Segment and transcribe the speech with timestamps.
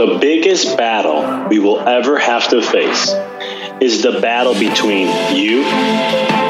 [0.00, 3.12] The biggest battle we will ever have to face
[3.82, 5.62] is the battle between you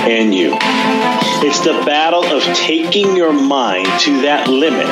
[0.09, 0.57] and you.
[1.43, 4.87] It's the battle of taking your mind to that limit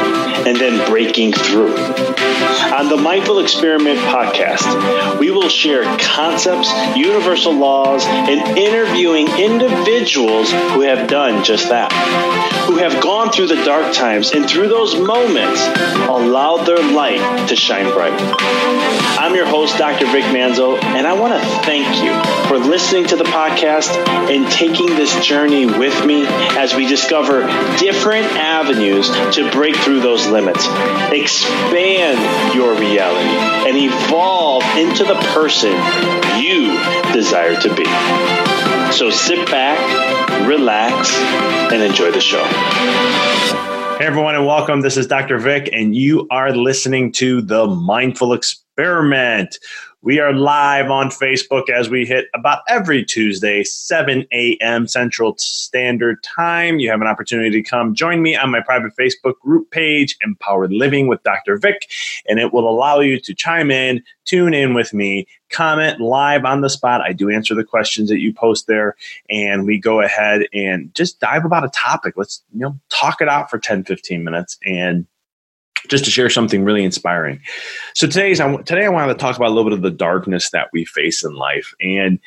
[0.47, 1.77] and then breaking through.
[1.77, 10.83] On the Mindful Experiment podcast, we will share concepts, universal laws, and interviewing individuals who
[10.83, 11.93] have done just that,
[12.67, 15.61] who have gone through the dark times and through those moments
[16.09, 18.13] allowed their light to shine bright.
[19.19, 20.07] I'm your host, Dr.
[20.07, 23.95] Vic Manzo, and I want to thank you for listening to the podcast
[24.31, 27.47] and taking this journey with me as we discover
[27.79, 30.67] different avenues to break through those limits,
[31.13, 32.19] expand
[32.53, 35.71] your reality, and evolve into the person
[36.43, 36.77] you
[37.13, 37.85] desire to be.
[38.93, 39.79] So sit back,
[40.49, 41.15] relax,
[41.73, 42.43] and enjoy the show.
[43.99, 44.81] Hey, everyone, and welcome.
[44.81, 45.39] This is Dr.
[45.39, 49.61] Vic, and you are listening to the Mindful Experiment.
[50.01, 54.87] We are live on Facebook as we hit about every Tuesday, 7 a.m.
[54.87, 56.79] Central Standard Time.
[56.79, 60.73] You have an opportunity to come join me on my private Facebook group page, Empowered
[60.73, 61.57] Living with Dr.
[61.57, 61.91] Vic,
[62.29, 66.61] and it will allow you to chime in, tune in with me, comment live on
[66.61, 67.01] the spot.
[67.01, 68.95] I do answer the questions that you post there,
[69.29, 72.15] and we go ahead and just dive about a topic.
[72.17, 75.09] Let's you know talk it out for 10, 15 minutes and
[75.89, 77.41] just to share something really inspiring.
[77.95, 80.69] So today's today I wanted to talk about a little bit of the darkness that
[80.73, 82.19] we face in life, and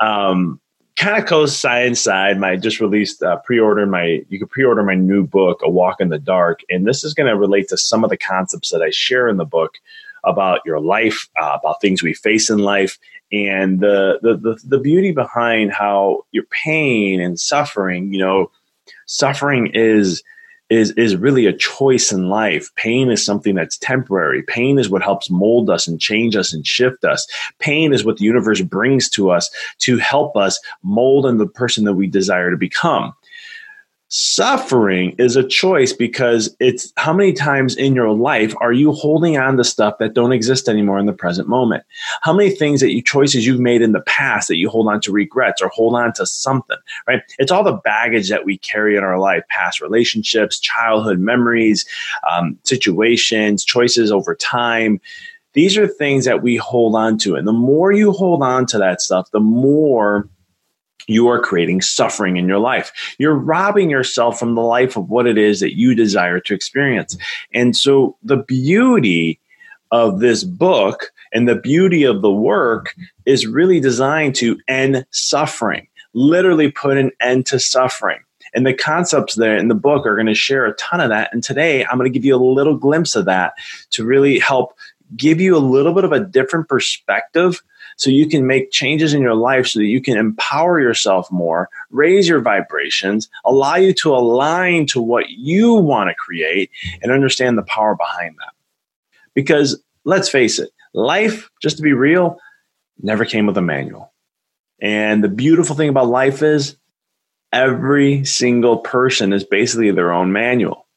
[0.00, 0.60] um,
[0.96, 2.38] kind of coincide.
[2.38, 6.08] My just released uh, pre-order my you can pre-order my new book, A Walk in
[6.08, 8.90] the Dark, and this is going to relate to some of the concepts that I
[8.90, 9.74] share in the book
[10.24, 12.98] about your life, uh, about things we face in life,
[13.30, 18.12] and the, the the the beauty behind how your pain and suffering.
[18.12, 18.50] You know,
[19.06, 20.22] suffering is
[20.70, 22.74] is is really a choice in life.
[22.74, 24.42] Pain is something that's temporary.
[24.42, 27.26] Pain is what helps mold us and change us and shift us.
[27.58, 31.84] Pain is what the universe brings to us to help us mold in the person
[31.84, 33.14] that we desire to become.
[34.10, 39.36] Suffering is a choice because it's how many times in your life are you holding
[39.36, 41.84] on to stuff that don't exist anymore in the present moment?
[42.22, 45.02] How many things that you choices you've made in the past that you hold on
[45.02, 47.20] to regrets or hold on to something, right?
[47.38, 51.84] It's all the baggage that we carry in our life, past relationships, childhood memories,
[52.30, 55.02] um, situations, choices over time.
[55.52, 57.34] These are things that we hold on to.
[57.34, 60.26] And the more you hold on to that stuff, the more
[61.08, 62.92] you are creating suffering in your life.
[63.18, 67.16] You're robbing yourself from the life of what it is that you desire to experience.
[67.52, 69.40] And so the beauty
[69.90, 72.94] of this book and the beauty of the work
[73.24, 78.20] is really designed to end suffering, literally put an end to suffering.
[78.54, 81.30] And the concepts there in the book are going to share a ton of that.
[81.32, 83.54] And today I'm going to give you a little glimpse of that
[83.90, 84.74] to really help
[85.16, 87.62] give you a little bit of a different perspective
[87.98, 91.68] so you can make changes in your life so that you can empower yourself more,
[91.90, 96.70] raise your vibrations, allow you to align to what you want to create,
[97.02, 98.54] and understand the power behind that.
[99.34, 102.38] Because let's face it, life, just to be real,
[103.02, 104.12] never came with a manual.
[104.80, 106.76] And the beautiful thing about life is
[107.52, 110.87] every single person is basically their own manual.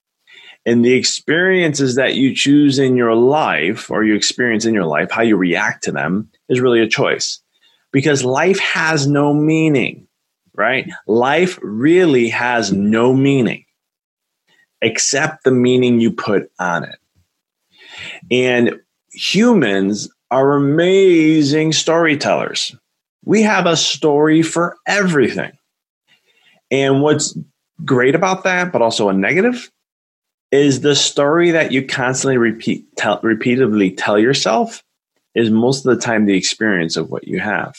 [0.66, 5.10] And the experiences that you choose in your life or you experience in your life,
[5.10, 7.42] how you react to them is really a choice
[7.92, 10.08] because life has no meaning,
[10.54, 10.90] right?
[11.08, 13.66] Life really has no meaning
[14.82, 16.98] except the meaning you put on it.
[18.32, 18.80] And
[19.12, 22.76] humans are amazing storytellers.
[23.24, 25.52] We have a story for everything.
[26.72, 27.38] And what's
[27.84, 29.70] great about that, but also a negative,
[30.52, 34.84] is the story that you constantly repeat, tell, repeatedly tell yourself
[35.34, 37.76] is most of the time the experience of what you have.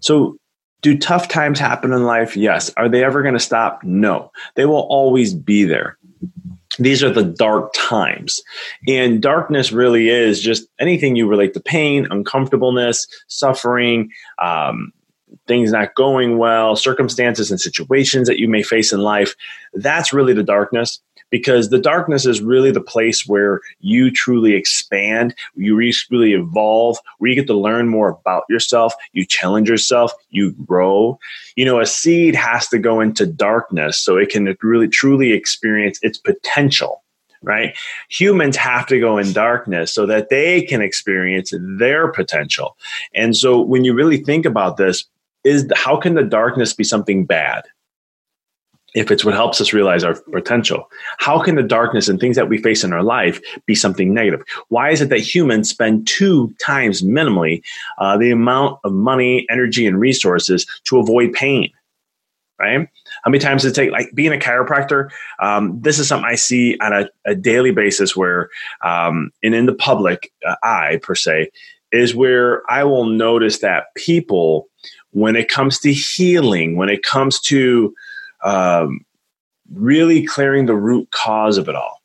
[0.00, 0.36] So,
[0.82, 2.36] do tough times happen in life?
[2.36, 2.70] Yes.
[2.76, 3.82] Are they ever going to stop?
[3.82, 4.30] No.
[4.54, 5.98] They will always be there.
[6.78, 8.40] These are the dark times.
[8.86, 14.10] And darkness really is just anything you relate to pain, uncomfortableness, suffering,
[14.40, 14.92] um,
[15.48, 19.34] things not going well, circumstances and situations that you may face in life.
[19.74, 25.34] That's really the darkness because the darkness is really the place where you truly expand,
[25.54, 30.52] you really evolve, where you get to learn more about yourself, you challenge yourself, you
[30.64, 31.18] grow.
[31.56, 35.98] You know, a seed has to go into darkness so it can really truly experience
[36.02, 37.02] its potential
[37.42, 37.76] right?
[38.08, 42.76] Humans have to go in darkness so that they can experience their potential.
[43.14, 45.04] And so when you really think about this,
[45.44, 47.62] is how can the darkness be something bad?
[48.96, 50.90] If it's what helps us realize our potential?
[51.18, 54.42] How can the darkness and things that we face in our life be something negative?
[54.68, 57.62] Why is it that humans spend two times minimally
[57.98, 61.70] uh, the amount of money, energy, and resources to avoid pain?
[62.58, 62.88] Right?
[63.22, 63.90] How many times does it take?
[63.90, 65.10] Like being a chiropractor,
[65.40, 68.48] um, this is something I see on a, a daily basis where,
[68.82, 71.50] um, and in the public uh, eye per se,
[71.92, 74.68] is where I will notice that people,
[75.10, 77.94] when it comes to healing, when it comes to
[78.46, 79.04] um,
[79.72, 82.00] really clearing the root cause of it all,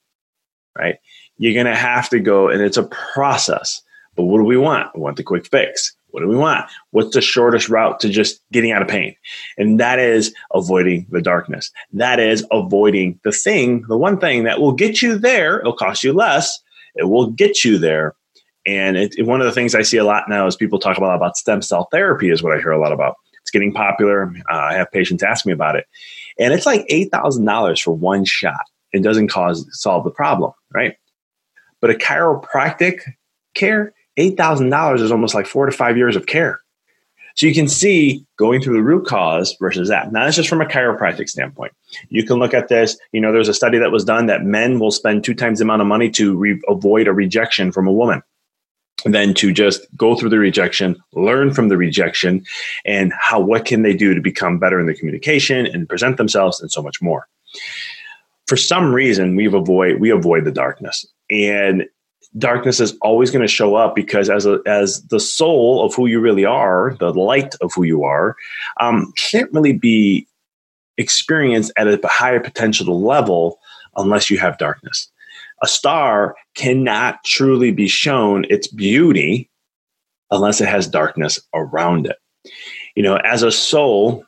[0.78, 0.96] right?
[1.38, 3.82] You're going to have to go, and it's a process.
[4.16, 4.94] But what do we want?
[4.96, 5.96] We want the quick fix.
[6.10, 6.70] What do we want?
[6.90, 9.16] What's the shortest route to just getting out of pain?
[9.58, 11.72] And that is avoiding the darkness.
[11.94, 15.60] That is avoiding the thing, the one thing that will get you there.
[15.60, 16.60] It'll cost you less.
[16.96, 18.16] It will get you there.
[18.66, 21.16] And it, one of the things I see a lot now is people talk about,
[21.16, 23.16] about stem cell therapy is what I hear a lot about.
[23.42, 24.34] It's getting popular.
[24.52, 25.88] Uh, I have patients ask me about it
[26.40, 28.62] and it's like $8,000 for one shot.
[28.94, 30.96] It doesn't cause solve the problem, right?
[31.80, 33.02] But a chiropractic
[33.54, 36.62] care, $8,000 is almost like four to five years of care.
[37.36, 40.12] So you can see going through the root cause versus that.
[40.12, 41.72] Now, that's just from a chiropractic standpoint.
[42.10, 42.98] You can look at this.
[43.14, 45.64] You know, there's a study that was done that men will spend two times the
[45.64, 48.22] amount of money to re- avoid a rejection from a woman
[49.06, 52.44] than to just go through the rejection, learn from the rejection,
[52.86, 56.62] and how what can they do to become better in the communication and present themselves,
[56.62, 57.28] and so much more.
[58.48, 61.86] For some reason, we avoid we avoid the darkness, and
[62.38, 66.06] darkness is always going to show up because as a, as the soul of who
[66.06, 68.36] you really are, the light of who you are,
[68.80, 70.28] um, can't really be
[70.98, 73.60] experienced at a higher potential level
[73.96, 75.10] unless you have darkness
[75.62, 79.50] a star cannot truly be shown its beauty
[80.32, 82.18] unless it has darkness around it.
[82.96, 84.26] You know, as a soul,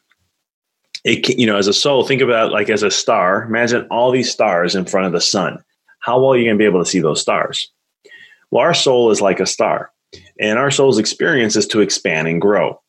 [1.04, 3.44] it can, you know, as a soul, think about like as a star.
[3.44, 5.64] Imagine all these stars in front of the sun.
[6.00, 7.72] How well are you going to be able to see those stars?
[8.52, 9.92] Well, our soul is like a star,
[10.40, 12.80] and our soul's experience is to expand and grow.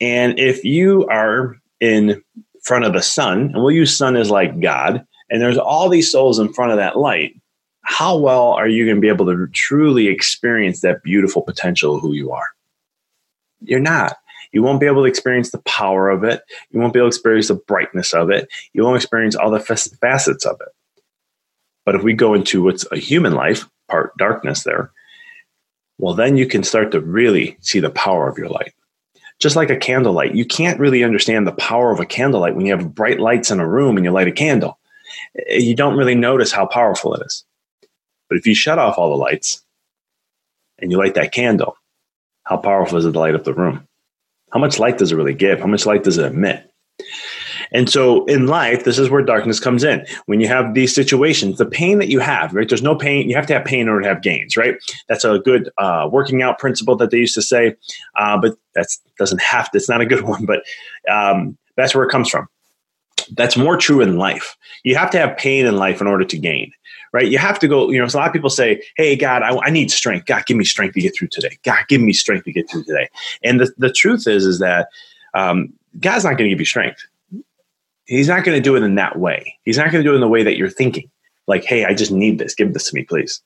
[0.00, 2.22] And if you are in
[2.64, 6.10] front of the sun, and we'll use sun as like God, and there's all these
[6.10, 7.40] souls in front of that light,
[7.82, 12.00] how well are you going to be able to truly experience that beautiful potential of
[12.00, 12.48] who you are?
[13.60, 14.16] You're not.
[14.52, 16.42] You won't be able to experience the power of it.
[16.70, 18.48] You won't be able to experience the brightness of it.
[18.72, 20.68] You won't experience all the facets of it.
[21.84, 24.92] But if we go into what's a human life, part darkness there,
[25.98, 28.72] well, then you can start to really see the power of your light.
[29.38, 32.76] Just like a candlelight, you can't really understand the power of a candlelight when you
[32.76, 34.78] have bright lights in a room and you light a candle.
[35.48, 37.44] Eh, you don't really notice how powerful it is.
[38.32, 39.62] But if you shut off all the lights
[40.78, 41.76] and you light that candle,
[42.44, 43.86] how powerful is it to light up the room?
[44.54, 45.60] How much light does it really give?
[45.60, 46.72] How much light does it emit?
[47.72, 50.06] And so in life, this is where darkness comes in.
[50.24, 52.66] When you have these situations, the pain that you have, right?
[52.66, 53.28] There's no pain.
[53.28, 54.76] You have to have pain in order to have gains, right?
[55.10, 57.76] That's a good uh, working out principle that they used to say,
[58.16, 58.86] uh, but that
[59.18, 59.76] doesn't have to.
[59.76, 60.62] It's not a good one, but
[61.06, 62.48] um, that's where it comes from.
[63.28, 64.56] That's more true in life.
[64.84, 66.72] You have to have pain in life in order to gain
[67.12, 67.30] right?
[67.30, 69.70] You have to go, you know, a lot of people say, Hey, God, I, I,
[69.70, 70.26] need strength.
[70.26, 71.58] God, give me strength to get through today.
[71.62, 73.08] God, give me strength to get through today.
[73.42, 74.88] And the, the truth is, is that
[75.34, 77.06] um, God's not going to give you strength.
[78.04, 79.58] He's not going to do it in that way.
[79.64, 81.10] He's not going to do it in the way that you're thinking.
[81.46, 82.54] Like, hey, I just need this.
[82.54, 83.40] Give this to me, please.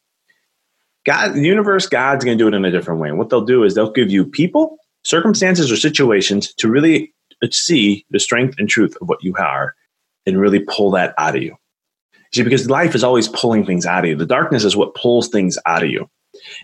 [1.04, 3.08] God, the universe, God's going to do it in a different way.
[3.08, 7.12] And what they'll do is they'll give you people, circumstances, or situations to really
[7.50, 9.74] see the strength and truth of what you are
[10.26, 11.56] and really pull that out of you.
[12.34, 14.16] See, because life is always pulling things out of you.
[14.16, 16.10] The darkness is what pulls things out of you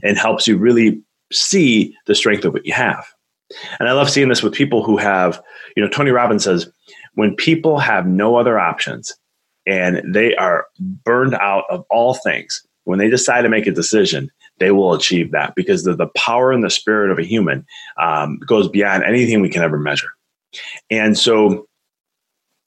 [0.02, 1.02] and helps you really
[1.32, 3.06] see the strength of what you have.
[3.78, 5.42] And I love seeing this with people who have,
[5.76, 6.70] you know, Tony Robbins says,
[7.14, 9.14] when people have no other options
[9.66, 14.30] and they are burned out of all things, when they decide to make a decision,
[14.58, 17.66] they will achieve that because the, the power and the spirit of a human
[18.00, 20.08] um, goes beyond anything we can ever measure.
[20.90, 21.66] And so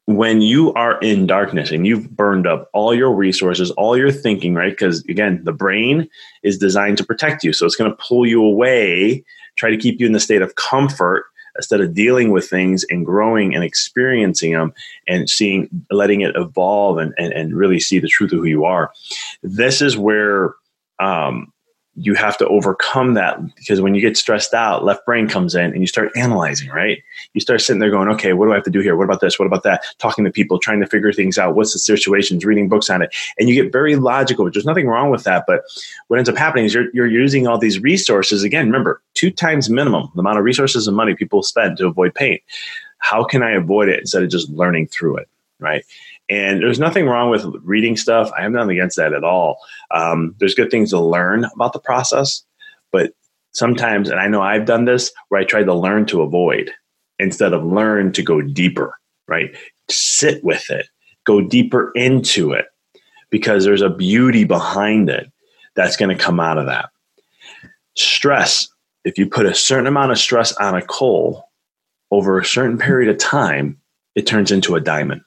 [0.08, 4.54] when you are in darkness and you've burned up all your resources, all your thinking,
[4.54, 4.72] right?
[4.72, 6.08] Because again, the brain
[6.44, 7.54] is designed to protect you.
[7.54, 9.24] So it's going to pull you away,
[9.56, 11.25] try to keep you in the state of comfort
[11.56, 14.74] instead of dealing with things and growing and experiencing them
[15.08, 18.65] and seeing, letting it evolve and, and, and really see the truth of who you
[18.65, 18.92] are.
[19.42, 20.54] This is where
[21.00, 21.51] um,
[21.97, 25.71] you have to overcome that because when you get stressed out, left brain comes in
[25.71, 27.01] and you start analyzing, right?
[27.33, 28.97] You start sitting there going, okay, what do I have to do here?
[28.97, 29.39] What about this?
[29.39, 29.83] What about that?
[29.97, 31.55] Talking to people, trying to figure things out.
[31.55, 33.15] What's the situations, reading books on it.
[33.39, 34.49] And you get very logical.
[34.51, 35.45] There's nothing wrong with that.
[35.47, 35.61] But
[36.07, 38.43] what ends up happening is you're, you're using all these resources.
[38.43, 42.13] Again, remember, two times minimum the amount of resources and money people spend to avoid
[42.13, 42.39] pain.
[42.97, 45.29] How can I avoid it instead of just learning through it?
[45.59, 45.85] Right.
[46.29, 48.31] And there's nothing wrong with reading stuff.
[48.37, 49.59] I am not against that at all.
[49.92, 52.44] Um, there's good things to learn about the process,
[52.92, 53.12] but
[53.51, 56.72] sometimes, and I know I've done this where I try to learn to avoid
[57.20, 59.56] instead of learn to go deeper, right?
[59.89, 60.88] Sit with it,
[61.25, 62.65] go deeper into it
[63.30, 65.32] because there's a beauty behind it
[65.75, 66.89] that's going to come out of that.
[67.96, 68.68] Stress,
[69.04, 71.50] if you put a certain amount of stress on a coal
[72.12, 73.77] over a certain period of time,
[74.15, 75.22] it turns into a diamond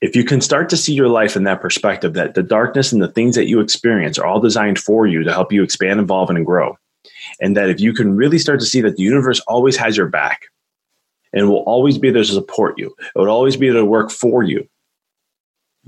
[0.00, 3.02] if you can start to see your life in that perspective, that the darkness and
[3.02, 6.30] the things that you experience are all designed for you to help you expand, evolve,
[6.30, 6.78] and grow.
[7.40, 10.08] And that if you can really start to see that the universe always has your
[10.08, 10.42] back
[11.32, 14.10] and will always be there to support you, it will always be there to work
[14.10, 14.68] for you,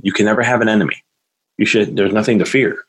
[0.03, 1.03] you can never have an enemy.
[1.57, 2.85] You should, there's nothing to fear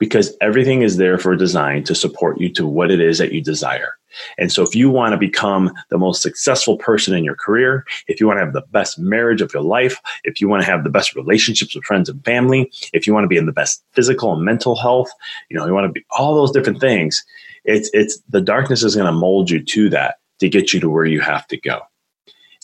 [0.00, 3.40] because everything is there for design to support you to what it is that you
[3.40, 3.92] desire.
[4.38, 8.18] And so, if you want to become the most successful person in your career, if
[8.18, 10.82] you want to have the best marriage of your life, if you want to have
[10.82, 13.84] the best relationships with friends and family, if you want to be in the best
[13.92, 15.10] physical and mental health,
[15.48, 17.24] you know, you want to be all those different things,
[17.64, 20.90] it's, it's the darkness is going to mold you to that to get you to
[20.90, 21.80] where you have to go.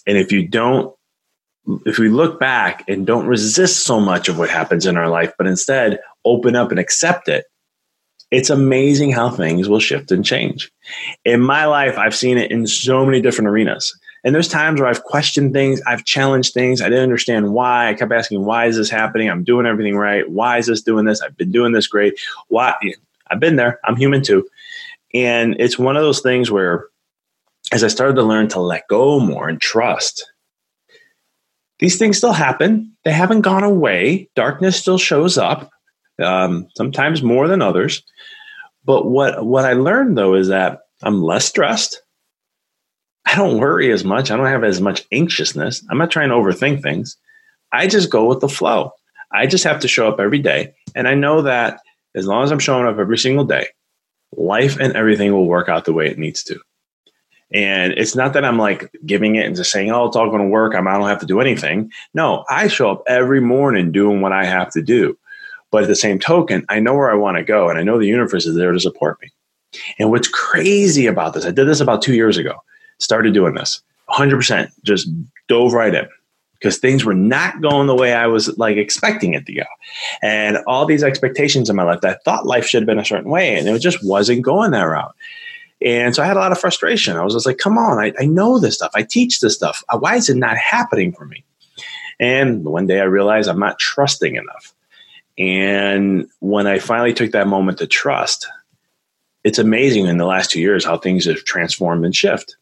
[0.07, 0.96] And if you don't
[1.85, 5.33] if we look back and don't resist so much of what happens in our life,
[5.39, 7.47] but instead open up and accept it,
[8.31, 10.71] it's amazing how things will shift and change.
[11.25, 13.97] In my life, I've seen it in so many different arenas.
[14.25, 17.89] And there's times where I've questioned things, I've challenged things, I didn't understand why.
[17.89, 19.31] I kept asking, why is this happening?
[19.31, 20.29] I'm doing everything right.
[20.29, 21.21] Why is this doing this?
[21.23, 22.19] I've been doing this great.
[22.49, 22.75] Why?
[23.31, 23.79] I've been there.
[23.85, 24.49] I'm human too.
[25.15, 26.89] And it's one of those things where,
[27.71, 30.29] as I started to learn to let go more and trust,
[31.79, 32.97] these things still happen.
[33.05, 34.31] They haven't gone away.
[34.35, 35.71] Darkness still shows up,
[36.23, 38.03] um, sometimes more than others.
[38.85, 42.03] But what what I learned though is that I'm less stressed.
[43.27, 44.31] I don't worry as much.
[44.31, 45.85] I don't have as much anxiousness.
[45.91, 47.17] I'm not trying to overthink things.
[47.73, 48.93] I just go with the flow.
[49.33, 50.75] I just have to show up every day.
[50.95, 51.81] And I know that
[52.15, 53.67] as long as I'm showing up every single day,
[54.33, 56.61] life and everything will work out the way it needs to.
[57.53, 60.43] And it's not that I'm like giving it and just saying, oh, it's all going
[60.43, 60.75] to work.
[60.75, 61.93] I'm, I don't have to do anything.
[62.13, 65.17] No, I show up every morning doing what I have to do.
[65.71, 67.99] But at the same token, I know where I want to go and I know
[67.99, 69.31] the universe is there to support me.
[69.99, 72.63] And what's crazy about this, I did this about two years ago,
[72.99, 75.09] started doing this 100%, just
[75.49, 76.09] dove right in
[76.59, 79.65] because things were not going the way I was like expecting it to go.
[80.23, 83.31] And all these expectations in my life, I thought life should have been a certain
[83.31, 85.15] way, and it just wasn't going that route.
[85.83, 87.17] And so I had a lot of frustration.
[87.17, 88.93] I was just like, come on, I, I know this stuff.
[88.95, 89.85] I teach this stuff.
[89.99, 91.45] Why is it not happening for me?
[92.19, 94.73] And one day I realized I'm not trusting enough.
[95.39, 98.49] And when I finally took that moment to trust,
[99.45, 102.57] it's amazing in the last two years how things have transformed and shift.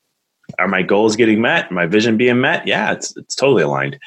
[0.58, 1.70] Are my goals getting met?
[1.70, 2.66] My vision being met?
[2.66, 3.98] Yeah, it's it's totally aligned.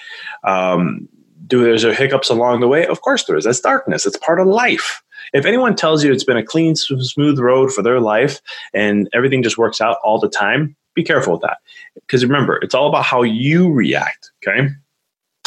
[0.44, 1.10] Um,
[1.48, 2.86] do there's hiccups along the way?
[2.86, 3.46] Of course there is.
[3.46, 4.06] That's darkness.
[4.06, 5.02] It's part of life.
[5.34, 8.42] If anyone tells you it's been a clean, smooth road for their life
[8.74, 11.58] and everything just works out all the time, be careful with that.
[11.96, 14.32] Because remember, it's all about how you react.
[14.44, 14.70] Okay.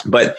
[0.07, 0.39] But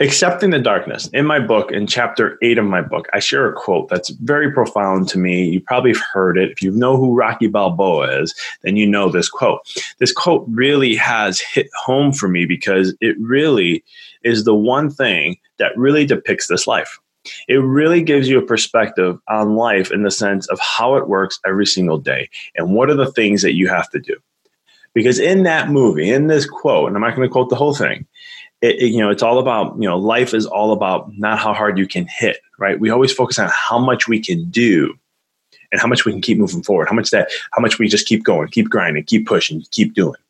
[0.00, 3.52] accepting the darkness in my book in chapter 8 of my book i share a
[3.52, 7.16] quote that's very profound to me you probably have heard it if you know who
[7.16, 9.60] rocky balboa is then you know this quote
[9.98, 13.82] this quote really has hit home for me because it really
[14.22, 17.00] is the one thing that really depicts this life
[17.48, 21.40] it really gives you a perspective on life in the sense of how it works
[21.46, 24.16] every single day and what are the things that you have to do.
[24.94, 27.74] Because in that movie, in this quote, and I'm not going to quote the whole
[27.74, 28.06] thing,
[28.60, 31.54] it, it, you know, it's all about, you know, life is all about not how
[31.54, 32.80] hard you can hit, right?
[32.80, 34.94] We always focus on how much we can do
[35.70, 38.06] and how much we can keep moving forward, how much that, how much we just
[38.06, 40.20] keep going, keep grinding, keep pushing, keep doing.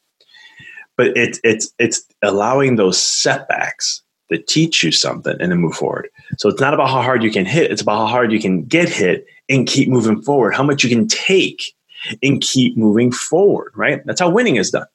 [0.97, 6.11] But it's, it's, it's allowing those setbacks that teach you something and then move forward.
[6.37, 8.65] So it's not about how hard you can hit, it's about how hard you can
[8.65, 11.75] get hit and keep moving forward, how much you can take
[12.23, 14.05] and keep moving forward, right?
[14.05, 14.87] That's how winning is done.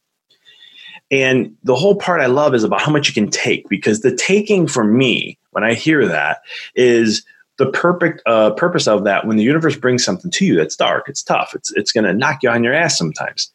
[1.11, 4.15] And the whole part I love is about how much you can take because the
[4.15, 6.41] taking for me, when I hear that,
[6.75, 7.25] is
[7.57, 11.07] the perfect uh, purpose of that when the universe brings something to you that's dark,
[11.07, 13.51] it's tough, it's, it's going to knock you on your ass sometimes.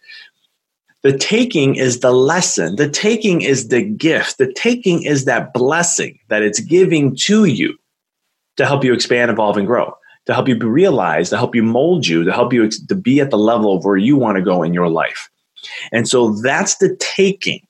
[1.03, 2.77] The taking is the lesson.
[2.77, 4.39] The taking is the gift.
[4.39, 7.79] The taking is that blessing that it's giving to you
[8.57, 12.07] to help you expand, evolve, and grow, to help you realize, to help you mold
[12.07, 14.43] you, to help you ex- to be at the level of where you want to
[14.43, 15.31] go in your life.
[15.93, 17.61] And so that's the taking.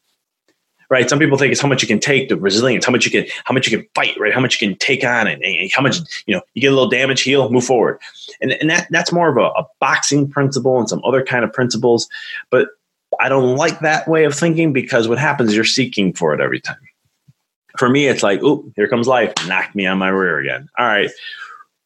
[0.90, 1.06] Right.
[1.06, 3.26] Some people think it's how much you can take, the resilience, how much you can,
[3.44, 4.32] how much you can fight, right?
[4.32, 6.74] How much you can take on and, and how much, you know, you get a
[6.74, 8.00] little damage, heal, move forward.
[8.40, 11.52] And, and that, that's more of a, a boxing principle and some other kind of
[11.52, 12.08] principles.
[12.50, 12.68] But
[13.20, 16.40] I don't like that way of thinking because what happens is you're seeking for it
[16.40, 16.76] every time.
[17.78, 20.68] For me, it's like, oh, here comes life, knock me on my rear again.
[20.78, 21.10] All right,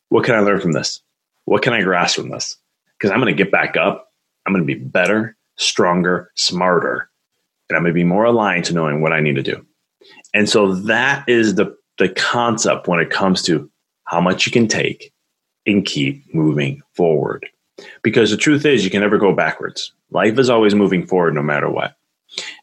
[0.09, 1.01] what can I learn from this?
[1.45, 2.57] What can I grasp from this?
[2.99, 4.09] Because I'm going to get back up.
[4.47, 7.11] I'm going to be better, stronger, smarter,
[7.69, 9.65] and I'm going to be more aligned to knowing what I need to do.
[10.35, 13.71] And so that is the the concept when it comes to
[14.05, 15.13] how much you can take
[15.67, 17.47] and keep moving forward.
[18.03, 19.93] Because the truth is, you can never go backwards.
[20.11, 21.97] Life is always moving forward no matter what.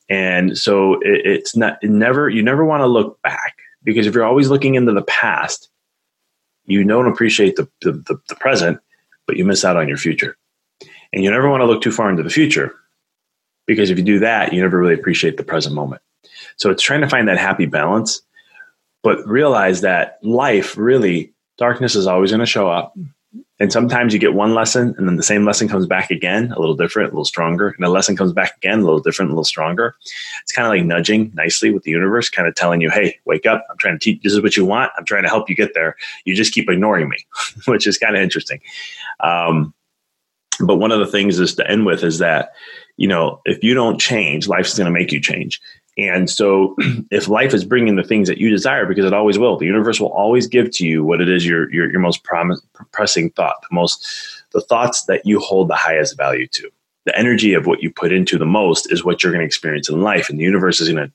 [0.10, 4.14] And so it, it's not, it never, you never want to look back because if
[4.14, 5.70] you're always looking into the past,
[6.66, 8.80] you don't appreciate the, the, the, the present,
[9.26, 10.38] but you miss out on your future.
[11.12, 12.76] And you never want to look too far into the future
[13.66, 16.02] because if you do that, you never really appreciate the present moment.
[16.58, 18.22] So it's trying to find that happy balance,
[19.04, 22.96] but realize that life really, darkness is always going to show up.
[23.60, 26.60] And sometimes you get one lesson and then the same lesson comes back again, a
[26.60, 27.70] little different, a little stronger.
[27.70, 29.96] And the lesson comes back again, a little different, a little stronger.
[30.42, 33.46] It's kind of like nudging nicely with the universe, kind of telling you, hey, wake
[33.46, 33.66] up.
[33.70, 34.22] I'm trying to teach.
[34.24, 34.92] This is what you want.
[34.98, 35.98] I'm trying to help you get there.
[36.24, 37.18] You just keep ignoring me,
[37.66, 38.62] which is kind of interesting.
[39.20, 39.74] Um,
[40.62, 42.54] but one of the things is to end with is that,
[42.98, 45.62] you know, if you don't change, life's going to make you change.
[46.00, 46.76] And so,
[47.12, 50.00] if life is bringing the things that you desire, because it always will, the universe
[50.00, 52.24] will always give to you what it is your your, your most
[52.92, 54.06] pressing thought, the most
[54.52, 56.70] the thoughts that you hold the highest value to.
[57.06, 59.90] The energy of what you put into the most is what you're going to experience
[59.90, 61.12] in life, and the universe is going to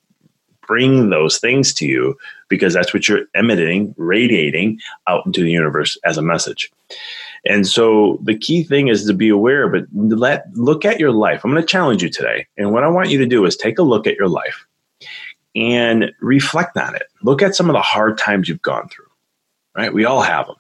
[0.67, 2.17] bring those things to you
[2.49, 6.71] because that's what you're emitting, radiating out into the universe as a message.
[7.47, 11.45] And so the key thing is to be aware, but let look at your life.
[11.45, 12.47] I'm going to challenge you today.
[12.57, 14.65] And what I want you to do is take a look at your life
[15.55, 17.05] and reflect on it.
[17.23, 19.07] Look at some of the hard times you've gone through,
[19.77, 19.93] right?
[19.93, 20.57] We all have them.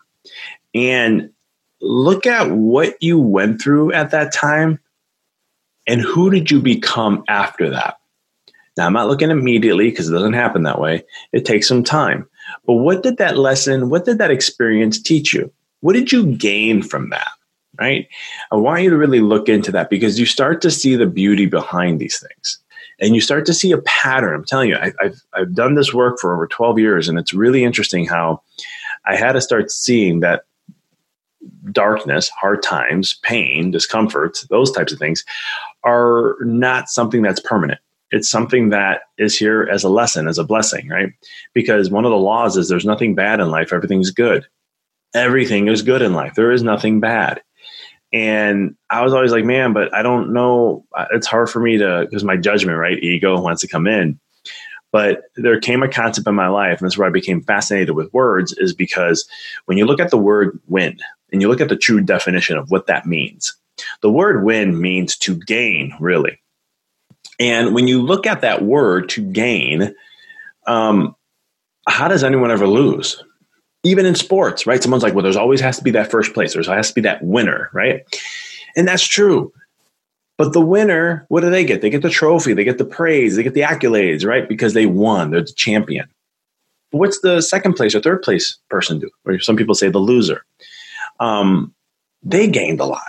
[0.74, 1.30] And
[1.80, 4.78] look at what you went through at that time
[5.86, 7.98] and who did you become after that?
[8.76, 11.04] Now, I'm not looking immediately because it doesn't happen that way.
[11.32, 12.28] It takes some time.
[12.66, 15.52] But what did that lesson, what did that experience teach you?
[15.80, 17.28] What did you gain from that?
[17.78, 18.08] Right?
[18.52, 21.46] I want you to really look into that because you start to see the beauty
[21.46, 22.58] behind these things
[23.00, 24.34] and you start to see a pattern.
[24.34, 27.34] I'm telling you, I, have I've done this work for over 12 years, and it's
[27.34, 28.42] really interesting how
[29.06, 30.44] I had to start seeing that
[31.72, 35.24] darkness, hard times, pain, discomfort, those types of things
[35.82, 37.80] are not something that's permanent.
[38.10, 41.12] It's something that is here as a lesson, as a blessing, right?
[41.52, 44.46] Because one of the laws is there's nothing bad in life, everything's good.
[45.14, 46.34] Everything is good in life.
[46.34, 47.40] There is nothing bad.
[48.14, 50.86] And I was always like, man, but I don't know.
[51.10, 52.96] It's hard for me to, because my judgment, right?
[53.02, 54.20] Ego wants to come in.
[54.92, 58.14] But there came a concept in my life, and that's where I became fascinated with
[58.14, 59.28] words, is because
[59.64, 60.96] when you look at the word win
[61.32, 63.56] and you look at the true definition of what that means,
[64.00, 66.40] the word win means to gain, really.
[67.40, 69.92] And when you look at that word to gain,
[70.68, 71.16] um,
[71.88, 73.20] how does anyone ever lose?
[73.84, 74.82] Even in sports, right?
[74.82, 76.54] Someone's like, well, there's always has to be that first place.
[76.54, 78.02] There's has to be that winner, right?
[78.76, 79.52] And that's true.
[80.36, 81.80] But the winner, what do they get?
[81.80, 84.48] They get the trophy, they get the praise, they get the accolades, right?
[84.48, 86.08] Because they won, they're the champion.
[86.90, 89.10] But what's the second place or third place person do?
[89.24, 90.44] Or some people say the loser.
[91.20, 91.72] Um,
[92.22, 93.02] they gained a lot.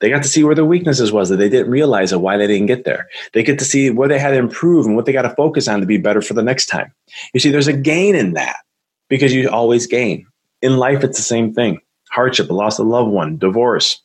[0.00, 2.46] They got to see where their weaknesses was that they didn't realize or why they
[2.46, 3.08] didn't get there.
[3.32, 5.66] They get to see where they had to improve and what they got to focus
[5.66, 6.92] on to be better for the next time.
[7.34, 8.58] You see, there's a gain in that
[9.08, 10.26] because you always gain.
[10.62, 14.00] In life, it's the same thing: hardship, loss of a loved one, divorce,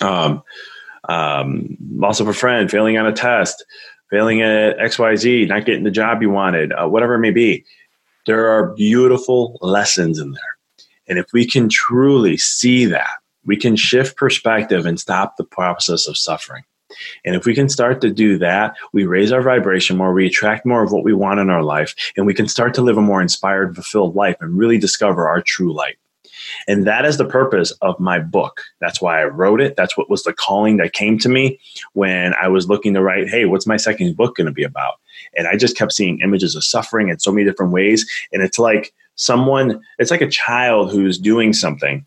[0.00, 0.42] um,
[1.08, 3.64] um, loss of a friend, failing on a test,
[4.10, 7.30] failing at X, Y, Z, not getting the job you wanted, uh, whatever it may
[7.32, 7.64] be.
[8.26, 10.56] There are beautiful lessons in there,
[11.08, 16.06] and if we can truly see that we can shift perspective and stop the process
[16.06, 16.64] of suffering.
[17.24, 20.66] And if we can start to do that, we raise our vibration more, we attract
[20.66, 23.02] more of what we want in our life, and we can start to live a
[23.02, 25.96] more inspired, fulfilled life and really discover our true light.
[26.68, 28.62] And that is the purpose of my book.
[28.80, 29.76] That's why I wrote it.
[29.76, 31.58] That's what was the calling that came to me
[31.92, 34.94] when I was looking to write, hey, what's my second book going to be about?
[35.36, 38.08] And I just kept seeing images of suffering in so many different ways.
[38.32, 42.06] And it's like someone, it's like a child who's doing something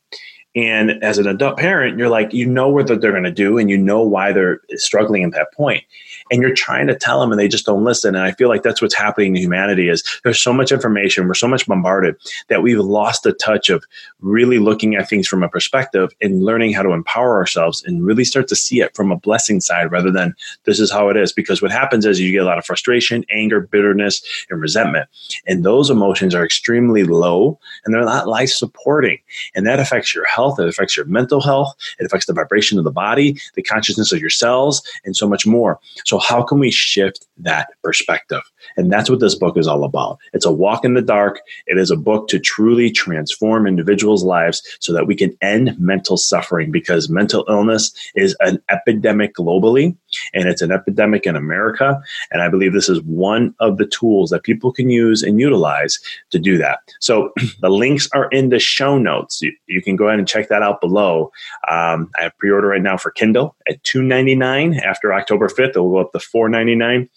[0.65, 3.69] and as an adult parent, you're like, you know what they're going to do and
[3.69, 5.83] you know why they're struggling at that point
[6.31, 8.15] and you're trying to tell them and they just don't listen.
[8.15, 11.33] And I feel like that's what's happening in humanity is there's so much information, we're
[11.33, 12.15] so much bombarded
[12.47, 13.83] that we've lost the touch of
[14.19, 18.23] really looking at things from a perspective and learning how to empower ourselves and really
[18.23, 20.33] start to see it from a blessing side rather than
[20.65, 21.33] this is how it is.
[21.33, 25.07] Because what happens is you get a lot of frustration, anger, bitterness, and resentment.
[25.47, 29.19] And those emotions are extremely low and they're not life supporting.
[29.55, 32.83] And that affects your health, it affects your mental health, it affects the vibration of
[32.83, 35.79] the body, the consciousness of your cells, and so much more.
[36.05, 38.41] So how can we shift that perspective?
[38.77, 40.19] And that's what this book is all about.
[40.33, 41.41] It's a walk in the dark.
[41.67, 46.17] It is a book to truly transform individuals' lives so that we can end mental
[46.17, 49.95] suffering because mental illness is an epidemic globally
[50.33, 52.01] and it's an epidemic in America.
[52.31, 55.99] And I believe this is one of the tools that people can use and utilize
[56.31, 56.79] to do that.
[56.99, 59.41] So the links are in the show notes.
[59.41, 61.31] You, you can go ahead and check that out below.
[61.69, 64.81] Um, I have pre order right now for Kindle at $2.99.
[64.81, 67.09] After October 5th, it will go up to $4.99.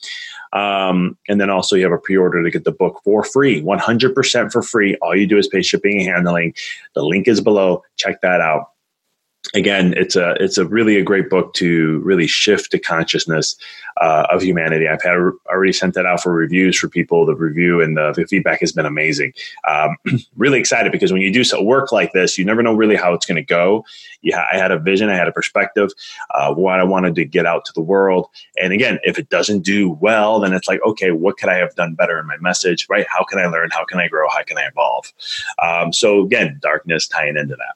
[0.53, 4.53] Um, and then also you have a pre-order to get the book for free, 100%
[4.53, 4.97] for free.
[4.97, 6.55] All you do is pay shipping and handling.
[6.95, 7.83] The link is below.
[7.97, 8.73] Check that out
[9.55, 13.57] again, it's a it's a really a great book to really shift the consciousness
[14.01, 14.89] uh, of humanity.
[14.89, 17.27] I've had already sent that out for reviews for people.
[17.27, 19.33] The review and the, the feedback has been amazing.
[19.69, 19.97] Um,
[20.37, 23.13] really excited because when you do so work like this, you never know really how
[23.15, 23.85] it's going to go.
[24.23, 25.91] Yeah, I had a vision, I had a perspective,
[26.35, 28.29] uh, what I wanted to get out to the world.
[28.61, 31.75] And again, if it doesn't do well, then it's like, okay, what could I have
[31.75, 32.87] done better in my message?
[32.89, 33.07] Right?
[33.09, 33.71] How can I learn?
[33.73, 34.29] How can I grow?
[34.29, 35.13] How can I evolve?
[35.63, 37.75] Um, so again, darkness tying into that.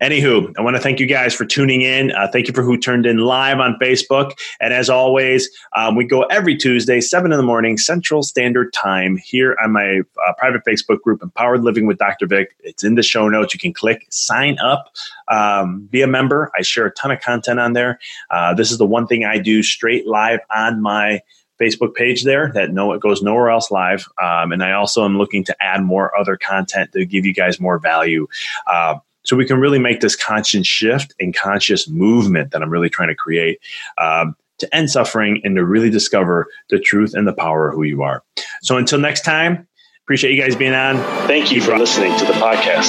[0.00, 2.12] Anywho, I want to thank you guys for tuning in.
[2.12, 4.32] Uh, thank you for who turned in live on Facebook.
[4.60, 5.39] And as always,
[5.76, 10.00] um, we go every Tuesday, 7 in the morning, Central Standard Time, here on my
[10.26, 12.26] uh, private Facebook group, Empowered Living with Dr.
[12.26, 12.56] Vic.
[12.60, 13.54] It's in the show notes.
[13.54, 14.92] You can click sign up,
[15.28, 16.50] um, be a member.
[16.58, 17.98] I share a ton of content on there.
[18.30, 21.22] Uh, this is the one thing I do straight live on my
[21.60, 24.08] Facebook page there that no it goes nowhere else live.
[24.20, 27.60] Um, and I also am looking to add more other content to give you guys
[27.60, 28.26] more value.
[28.66, 32.88] Uh, so we can really make this conscious shift and conscious movement that I'm really
[32.88, 33.60] trying to create
[33.98, 37.82] um, to end suffering and to really discover the truth and the power of who
[37.82, 38.22] you are.
[38.62, 39.66] So until next time,
[40.04, 40.96] appreciate you guys being on.
[41.26, 42.88] Thank you for listening to the podcast.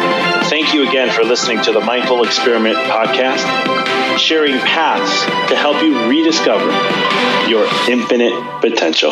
[0.51, 6.09] Thank you again for listening to the Mindful Experiment podcast, sharing paths to help you
[6.09, 6.69] rediscover
[7.49, 9.11] your infinite potential.